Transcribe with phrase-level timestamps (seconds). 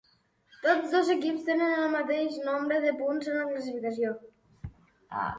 [0.61, 4.15] Tots dos equips tenen el mateix nombre de punts en la classificació.